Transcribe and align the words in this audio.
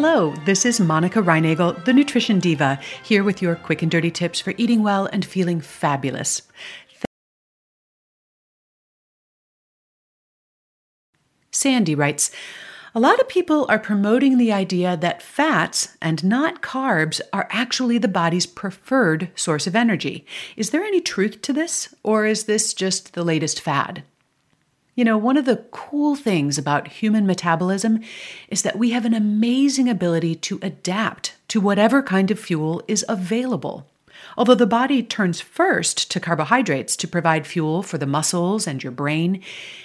Hello, 0.00 0.32
this 0.44 0.64
is 0.64 0.78
Monica 0.78 1.20
Reinagel, 1.20 1.84
the 1.84 1.92
Nutrition 1.92 2.38
Diva, 2.38 2.78
here 3.02 3.24
with 3.24 3.42
your 3.42 3.56
quick 3.56 3.82
and 3.82 3.90
dirty 3.90 4.12
tips 4.12 4.38
for 4.38 4.54
eating 4.56 4.84
well 4.84 5.06
and 5.06 5.24
feeling 5.24 5.60
fabulous. 5.60 6.42
Sandy 11.50 11.96
writes, 11.96 12.30
a 12.94 13.00
lot 13.00 13.18
of 13.18 13.28
people 13.28 13.66
are 13.68 13.80
promoting 13.80 14.38
the 14.38 14.52
idea 14.52 14.96
that 14.96 15.20
fats 15.20 15.96
and 16.00 16.22
not 16.22 16.62
carbs 16.62 17.20
are 17.32 17.48
actually 17.50 17.98
the 17.98 18.06
body's 18.06 18.46
preferred 18.46 19.32
source 19.34 19.66
of 19.66 19.74
energy. 19.74 20.24
Is 20.54 20.70
there 20.70 20.84
any 20.84 21.00
truth 21.00 21.42
to 21.42 21.52
this, 21.52 21.92
or 22.04 22.24
is 22.24 22.44
this 22.44 22.72
just 22.72 23.14
the 23.14 23.24
latest 23.24 23.60
fad? 23.60 24.04
You 24.98 25.04
know, 25.04 25.16
one 25.16 25.36
of 25.36 25.44
the 25.44 25.64
cool 25.70 26.16
things 26.16 26.58
about 26.58 26.88
human 26.88 27.24
metabolism 27.24 28.00
is 28.48 28.62
that 28.62 28.80
we 28.80 28.90
have 28.90 29.04
an 29.04 29.14
amazing 29.14 29.88
ability 29.88 30.34
to 30.34 30.58
adapt 30.60 31.36
to 31.46 31.60
whatever 31.60 32.02
kind 32.02 32.32
of 32.32 32.40
fuel 32.40 32.82
is 32.88 33.04
available. 33.08 33.86
Although 34.36 34.56
the 34.56 34.66
body 34.66 35.04
turns 35.04 35.40
first 35.40 36.10
to 36.10 36.18
carbohydrates 36.18 36.96
to 36.96 37.06
provide 37.06 37.46
fuel 37.46 37.84
for 37.84 37.96
the 37.96 38.08
muscles 38.08 38.66
and 38.66 38.82
your 38.82 38.90
brain, 38.90 39.40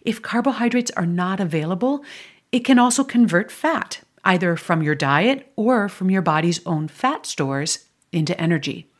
if 0.00 0.22
carbohydrates 0.22 0.90
are 0.96 1.06
not 1.06 1.38
available, 1.38 2.04
it 2.50 2.64
can 2.64 2.80
also 2.80 3.04
convert 3.04 3.52
fat, 3.52 4.00
either 4.24 4.56
from 4.56 4.82
your 4.82 4.96
diet 4.96 5.52
or 5.54 5.88
from 5.88 6.10
your 6.10 6.20
body's 6.20 6.66
own 6.66 6.88
fat 6.88 7.26
stores, 7.26 7.86
into 8.10 8.36
energy. 8.40 8.90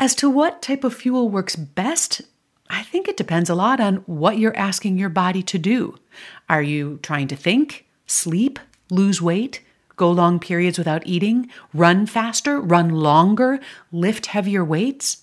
As 0.00 0.14
to 0.14 0.30
what 0.30 0.62
type 0.62 0.82
of 0.82 0.94
fuel 0.94 1.28
works 1.28 1.56
best, 1.56 2.22
I 2.72 2.82
think 2.82 3.06
it 3.06 3.18
depends 3.18 3.50
a 3.50 3.54
lot 3.54 3.80
on 3.80 3.96
what 4.06 4.38
you're 4.38 4.56
asking 4.56 4.96
your 4.96 5.10
body 5.10 5.42
to 5.42 5.58
do. 5.58 5.96
Are 6.48 6.62
you 6.62 6.98
trying 7.02 7.28
to 7.28 7.36
think, 7.36 7.86
sleep, 8.06 8.58
lose 8.90 9.20
weight, 9.20 9.60
go 9.96 10.10
long 10.10 10.40
periods 10.40 10.78
without 10.78 11.06
eating, 11.06 11.50
run 11.74 12.06
faster, 12.06 12.58
run 12.58 12.88
longer, 12.88 13.60
lift 13.92 14.26
heavier 14.26 14.64
weights? 14.64 15.18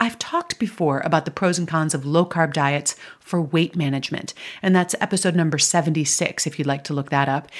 I've 0.00 0.18
talked 0.18 0.58
before 0.58 1.00
about 1.04 1.26
the 1.26 1.30
pros 1.30 1.58
and 1.58 1.68
cons 1.68 1.92
of 1.92 2.06
low 2.06 2.24
carb 2.24 2.54
diets 2.54 2.96
for 3.20 3.40
weight 3.40 3.76
management, 3.76 4.32
and 4.62 4.74
that's 4.74 4.96
episode 4.98 5.36
number 5.36 5.58
76 5.58 6.46
if 6.46 6.58
you'd 6.58 6.66
like 6.66 6.84
to 6.84 6.94
look 6.94 7.10
that 7.10 7.28
up. 7.28 7.50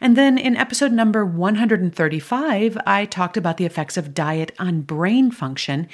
And 0.00 0.16
then 0.16 0.38
in 0.38 0.56
episode 0.56 0.92
number 0.92 1.26
135, 1.26 2.78
I 2.86 3.04
talked 3.04 3.36
about 3.36 3.56
the 3.56 3.66
effects 3.66 3.96
of 3.96 4.14
diet 4.14 4.52
on 4.60 4.82
brain 4.82 5.32
function. 5.32 5.88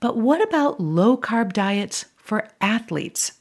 But 0.00 0.16
what 0.16 0.42
about 0.42 0.80
low 0.80 1.16
carb 1.16 1.52
diets 1.52 2.06
for 2.16 2.48
athletes? 2.60 3.32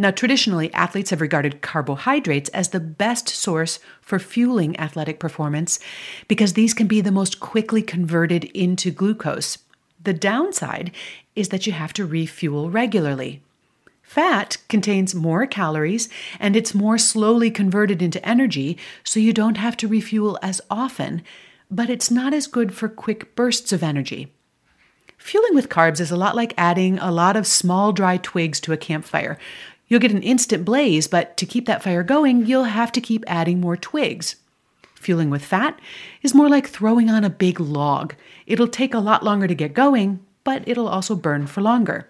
Now, 0.00 0.12
traditionally, 0.12 0.72
athletes 0.74 1.10
have 1.10 1.20
regarded 1.20 1.60
carbohydrates 1.60 2.48
as 2.50 2.68
the 2.68 2.78
best 2.78 3.28
source 3.28 3.80
for 4.00 4.20
fueling 4.20 4.78
athletic 4.78 5.18
performance 5.18 5.80
because 6.28 6.52
these 6.52 6.72
can 6.72 6.86
be 6.86 7.00
the 7.00 7.10
most 7.10 7.40
quickly 7.40 7.82
converted 7.82 8.44
into 8.44 8.92
glucose. 8.92 9.58
The 10.02 10.12
downside 10.12 10.92
is 11.34 11.48
that 11.48 11.66
you 11.66 11.72
have 11.72 11.92
to 11.94 12.06
refuel 12.06 12.70
regularly. 12.70 13.42
Fat 14.02 14.58
contains 14.68 15.14
more 15.14 15.46
calories 15.46 16.08
and 16.38 16.54
it's 16.54 16.74
more 16.74 16.96
slowly 16.96 17.50
converted 17.50 18.00
into 18.00 18.24
energy, 18.26 18.78
so 19.02 19.18
you 19.18 19.32
don't 19.32 19.56
have 19.56 19.76
to 19.78 19.88
refuel 19.88 20.38
as 20.42 20.60
often, 20.70 21.22
but 21.70 21.90
it's 21.90 22.10
not 22.10 22.32
as 22.32 22.46
good 22.46 22.72
for 22.72 22.88
quick 22.88 23.34
bursts 23.34 23.72
of 23.72 23.82
energy. 23.82 24.32
Fueling 25.18 25.54
with 25.54 25.68
carbs 25.68 26.00
is 26.00 26.10
a 26.10 26.16
lot 26.16 26.34
like 26.34 26.54
adding 26.56 26.98
a 26.98 27.10
lot 27.10 27.36
of 27.36 27.46
small 27.46 27.92
dry 27.92 28.16
twigs 28.16 28.60
to 28.60 28.72
a 28.72 28.78
campfire. 28.78 29.38
You'll 29.86 30.00
get 30.00 30.12
an 30.12 30.22
instant 30.22 30.64
blaze, 30.64 31.06
but 31.06 31.36
to 31.36 31.46
keep 31.46 31.66
that 31.66 31.82
fire 31.82 32.02
going, 32.02 32.46
you'll 32.46 32.64
have 32.64 32.92
to 32.92 33.00
keep 33.00 33.24
adding 33.26 33.60
more 33.60 33.76
twigs. 33.76 34.36
Fueling 34.94 35.30
with 35.30 35.44
fat 35.44 35.78
is 36.22 36.34
more 36.34 36.48
like 36.48 36.66
throwing 36.66 37.10
on 37.10 37.24
a 37.24 37.30
big 37.30 37.60
log. 37.60 38.14
It'll 38.46 38.68
take 38.68 38.94
a 38.94 38.98
lot 38.98 39.22
longer 39.22 39.46
to 39.46 39.54
get 39.54 39.74
going, 39.74 40.20
but 40.44 40.66
it'll 40.66 40.88
also 40.88 41.14
burn 41.14 41.46
for 41.46 41.60
longer. 41.60 42.08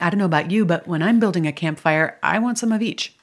I 0.00 0.10
don't 0.10 0.18
know 0.18 0.24
about 0.24 0.50
you, 0.50 0.64
but 0.64 0.86
when 0.86 1.02
I'm 1.02 1.20
building 1.20 1.46
a 1.46 1.52
campfire, 1.52 2.18
I 2.22 2.38
want 2.38 2.58
some 2.58 2.72
of 2.72 2.82
each. 2.82 3.14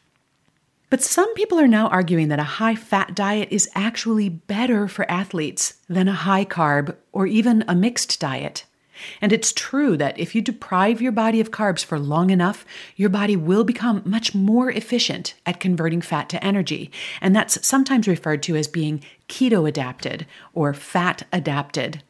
But 0.89 1.01
some 1.01 1.33
people 1.33 1.59
are 1.59 1.67
now 1.67 1.87
arguing 1.87 2.27
that 2.27 2.39
a 2.39 2.43
high 2.43 2.75
fat 2.75 3.15
diet 3.15 3.49
is 3.51 3.69
actually 3.75 4.29
better 4.29 4.87
for 4.87 5.09
athletes 5.09 5.79
than 5.89 6.07
a 6.07 6.13
high 6.13 6.45
carb 6.45 6.95
or 7.11 7.25
even 7.25 7.63
a 7.67 7.75
mixed 7.75 8.19
diet. 8.19 8.65
And 9.21 9.31
it's 9.31 9.51
true 9.51 9.97
that 9.97 10.17
if 10.19 10.35
you 10.35 10.41
deprive 10.41 11.01
your 11.01 11.11
body 11.11 11.39
of 11.39 11.51
carbs 11.51 11.83
for 11.83 11.99
long 11.99 12.29
enough, 12.29 12.65
your 12.95 13.09
body 13.09 13.35
will 13.35 13.63
become 13.63 14.01
much 14.05 14.33
more 14.33 14.69
efficient 14.69 15.35
at 15.45 15.59
converting 15.59 16.01
fat 16.01 16.29
to 16.29 16.43
energy. 16.43 16.91
And 17.21 17.35
that's 17.35 17.65
sometimes 17.65 18.07
referred 18.07 18.43
to 18.43 18.55
as 18.55 18.67
being 18.67 19.03
keto 19.27 19.67
adapted 19.67 20.25
or 20.53 20.73
fat 20.73 21.23
adapted. 21.31 22.03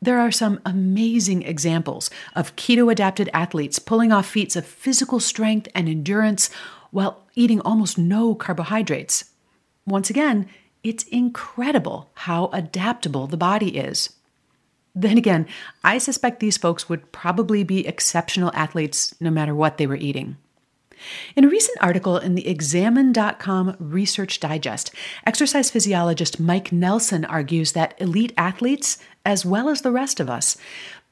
There 0.00 0.20
are 0.20 0.30
some 0.30 0.60
amazing 0.64 1.42
examples 1.42 2.08
of 2.36 2.54
keto 2.54 2.90
adapted 2.90 3.28
athletes 3.32 3.78
pulling 3.80 4.12
off 4.12 4.28
feats 4.28 4.54
of 4.54 4.64
physical 4.64 5.18
strength 5.18 5.68
and 5.74 5.88
endurance 5.88 6.50
while 6.90 7.24
eating 7.34 7.60
almost 7.60 7.98
no 7.98 8.34
carbohydrates. 8.34 9.24
Once 9.86 10.08
again, 10.08 10.48
it's 10.84 11.02
incredible 11.04 12.10
how 12.14 12.46
adaptable 12.52 13.26
the 13.26 13.36
body 13.36 13.76
is. 13.76 14.10
Then 14.94 15.18
again, 15.18 15.46
I 15.84 15.98
suspect 15.98 16.40
these 16.40 16.56
folks 16.56 16.88
would 16.88 17.12
probably 17.12 17.64
be 17.64 17.86
exceptional 17.86 18.50
athletes 18.54 19.14
no 19.20 19.30
matter 19.30 19.54
what 19.54 19.78
they 19.78 19.86
were 19.86 19.96
eating. 19.96 20.36
In 21.36 21.44
a 21.44 21.48
recent 21.48 21.78
article 21.80 22.18
in 22.18 22.34
the 22.34 22.48
Examine.com 22.48 23.76
Research 23.78 24.40
Digest, 24.40 24.92
exercise 25.26 25.70
physiologist 25.70 26.40
Mike 26.40 26.72
Nelson 26.72 27.24
argues 27.24 27.72
that 27.72 27.94
elite 27.98 28.32
athletes, 28.36 28.98
as 29.24 29.46
well 29.46 29.68
as 29.68 29.82
the 29.82 29.92
rest 29.92 30.18
of 30.18 30.28
us, 30.28 30.56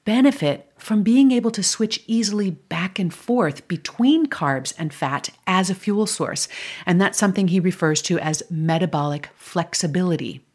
benefit 0.04 0.72
from 0.78 1.03
being 1.03 1.32
able 1.32 1.50
to 1.50 1.62
switch 1.62 2.03
easily 2.06 2.50
back 2.50 2.98
and 2.98 3.12
forth 3.12 3.66
between 3.69 4.26
carbs 4.26 4.72
and 4.78 4.94
fat 4.94 5.28
as 5.47 5.69
a 5.69 5.75
fuel 5.75 6.06
source. 6.06 6.48
And 6.86 7.00
that's 7.00 7.19
something 7.19 7.48
he 7.48 7.60
refers 7.60 8.00
to 8.03 8.19
as 8.19 8.42
metabolic 8.50 9.28
flexibility. 9.36 10.45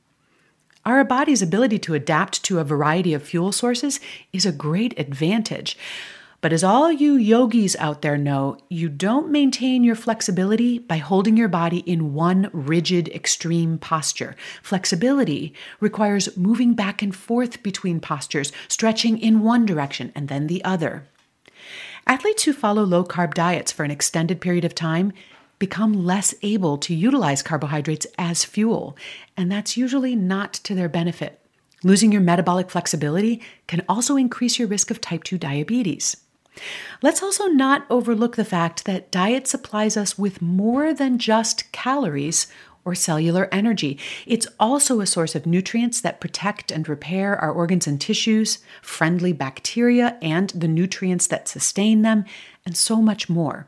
Our 0.84 1.04
body's 1.04 1.44
ability 1.44 1.78
to 1.80 1.94
adapt 1.94 2.44
to 2.46 2.58
a 2.58 2.64
variety 2.64 3.14
of 3.14 3.22
fuel 3.22 3.52
sources 3.52 4.00
is 4.34 4.48
a 4.48 4.52
great 4.52 4.98
advantage. 4.98 5.78
But 6.42 6.52
as 6.52 6.64
all 6.64 6.92
you 6.92 7.14
yogis 7.14 7.76
out 7.76 8.02
there 8.02 8.18
know, 8.18 8.58
you 8.68 8.90
don't 8.90 9.30
maintain 9.30 9.84
your 9.84 9.94
flexibility 9.94 10.80
by 10.80 10.98
holding 10.98 11.38
your 11.38 11.48
body 11.48 11.80
in 11.80 12.16
one 12.16 12.50
rigid, 12.52 13.10
extreme 13.10 13.78
posture. 13.78 14.36
Flexibility 14.64 15.54
requires 15.80 16.36
moving 16.36 16.74
back 16.74 17.04
and 17.04 17.16
forth 17.16 17.62
between 17.62 18.00
postures, 18.00 18.52
stretching 18.68 19.20
in 19.20 19.42
one 19.42 19.68
direction 19.68 20.12
and 20.16 20.30
then 20.30 20.48
the 20.48 20.64
other. 20.64 21.08
Athletes 22.08 22.44
who 22.44 22.54
follow 22.54 22.84
low 22.84 23.04
carb 23.04 23.36
diets 23.36 23.72
for 23.72 23.84
an 23.84 23.92
extended 23.92 24.42
period 24.42 24.66
of 24.66 24.74
time 24.74 25.14
become 25.62 26.04
less 26.04 26.34
able 26.42 26.76
to 26.80 26.96
utilize 26.96 27.44
carbohydrates 27.44 28.08
as 28.18 28.44
fuel, 28.44 28.98
and 29.38 29.52
that's 29.52 29.78
usually 29.78 30.16
not 30.16 30.54
to 30.54 30.74
their 30.74 30.90
benefit. 30.90 31.40
Losing 31.84 32.12
your 32.12 32.22
metabolic 32.22 32.72
flexibility 32.72 33.44
can 33.68 33.84
also 33.88 34.18
increase 34.18 34.58
your 34.58 34.68
risk 34.68 34.90
of 34.90 35.00
type 35.00 35.24
2 35.24 35.38
diabetes. 35.38 36.18
Let's 37.04 37.22
also 37.22 37.46
not 37.46 37.86
overlook 37.92 38.38
the 38.38 38.44
fact 38.44 38.86
that 38.86 39.12
diet 39.12 39.46
supplies 39.46 39.96
us 39.96 40.18
with 40.18 40.42
more 40.42 40.96
than 40.96 41.20
just 41.20 41.72
calories 41.72 42.48
or 42.84 42.96
cellular 42.96 43.48
energy. 43.52 44.00
It's 44.26 44.48
also 44.60 45.00
a 45.00 45.06
source 45.06 45.36
of 45.36 45.46
nutrients 45.46 46.02
that 46.02 46.20
protect 46.20 46.72
and 46.72 46.90
repair 46.90 47.38
our 47.38 47.52
organs 47.52 47.86
and 47.86 48.02
tissues, 48.02 48.58
friendly 48.82 49.32
bacteria 49.32 50.18
and 50.24 50.50
the 50.50 50.68
nutrients 50.68 51.28
that 51.28 51.48
sustain 51.48 52.02
them, 52.02 52.26
and 52.66 52.76
so 52.76 53.00
much 53.00 53.30
more. 53.30 53.68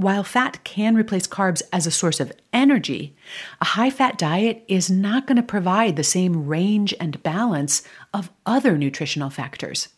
While 0.00 0.24
fat 0.24 0.64
can 0.64 0.94
replace 0.94 1.26
carbs 1.26 1.60
as 1.74 1.86
a 1.86 1.90
source 1.90 2.20
of 2.20 2.32
energy, 2.54 3.14
a 3.60 3.66
high 3.66 3.90
fat 3.90 4.16
diet 4.16 4.64
is 4.66 4.88
not 4.88 5.26
going 5.26 5.36
to 5.36 5.42
provide 5.42 5.96
the 5.96 6.02
same 6.02 6.46
range 6.46 6.94
and 6.98 7.22
balance 7.22 7.82
of 8.14 8.30
other 8.46 8.78
nutritional 8.78 9.28
factors. 9.28 9.88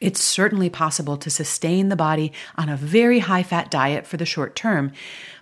It's 0.00 0.22
certainly 0.22 0.70
possible 0.70 1.18
to 1.18 1.28
sustain 1.28 1.90
the 1.90 1.94
body 1.94 2.32
on 2.56 2.70
a 2.70 2.76
very 2.78 3.18
high 3.18 3.42
fat 3.42 3.70
diet 3.70 4.06
for 4.06 4.16
the 4.16 4.24
short 4.24 4.56
term, 4.56 4.92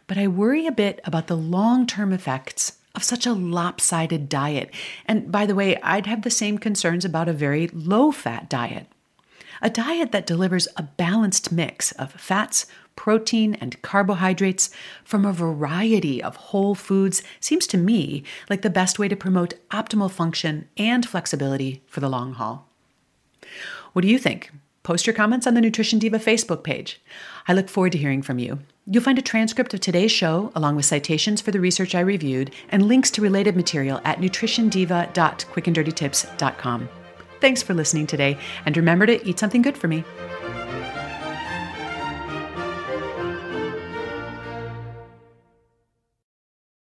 but 0.08 0.18
I 0.18 0.26
worry 0.26 0.66
a 0.66 0.72
bit 0.72 0.98
about 1.04 1.28
the 1.28 1.36
long 1.36 1.86
term 1.86 2.12
effects 2.12 2.78
of 2.96 3.04
such 3.04 3.24
a 3.24 3.34
lopsided 3.34 4.28
diet. 4.28 4.74
And 5.06 5.30
by 5.30 5.46
the 5.46 5.54
way, 5.54 5.80
I'd 5.80 6.06
have 6.06 6.22
the 6.22 6.28
same 6.28 6.58
concerns 6.58 7.04
about 7.04 7.28
a 7.28 7.32
very 7.32 7.68
low 7.68 8.10
fat 8.10 8.50
diet. 8.50 8.88
A 9.62 9.70
diet 9.70 10.12
that 10.12 10.26
delivers 10.26 10.68
a 10.76 10.82
balanced 10.82 11.52
mix 11.52 11.92
of 11.92 12.12
fats, 12.12 12.66
protein, 12.96 13.54
and 13.54 13.80
carbohydrates 13.82 14.70
from 15.04 15.24
a 15.24 15.32
variety 15.32 16.22
of 16.22 16.36
whole 16.36 16.74
foods 16.74 17.22
seems 17.40 17.66
to 17.68 17.78
me 17.78 18.24
like 18.48 18.62
the 18.62 18.70
best 18.70 18.98
way 18.98 19.08
to 19.08 19.16
promote 19.16 19.54
optimal 19.70 20.10
function 20.10 20.68
and 20.76 21.06
flexibility 21.06 21.82
for 21.86 22.00
the 22.00 22.08
long 22.08 22.34
haul. 22.34 22.66
What 23.92 24.02
do 24.02 24.08
you 24.08 24.18
think? 24.18 24.50
Post 24.82 25.06
your 25.06 25.14
comments 25.14 25.46
on 25.46 25.54
the 25.54 25.60
Nutrition 25.60 25.98
Diva 25.98 26.18
Facebook 26.18 26.64
page. 26.64 27.02
I 27.46 27.52
look 27.52 27.68
forward 27.68 27.92
to 27.92 27.98
hearing 27.98 28.22
from 28.22 28.38
you. 28.38 28.60
You'll 28.86 29.02
find 29.02 29.18
a 29.18 29.22
transcript 29.22 29.74
of 29.74 29.80
today's 29.80 30.10
show, 30.10 30.50
along 30.54 30.76
with 30.76 30.86
citations 30.86 31.42
for 31.42 31.50
the 31.50 31.60
research 31.60 31.94
I 31.94 32.00
reviewed, 32.00 32.50
and 32.70 32.88
links 32.88 33.10
to 33.12 33.22
related 33.22 33.56
material 33.56 34.00
at 34.04 34.20
nutritiondiva.quickanddirtytips.com. 34.20 36.88
Thanks 37.40 37.62
for 37.62 37.74
listening 37.74 38.06
today, 38.06 38.38
and 38.66 38.76
remember 38.76 39.06
to 39.06 39.26
eat 39.26 39.38
something 39.38 39.62
good 39.62 39.76
for 39.76 39.88
me. 39.88 40.04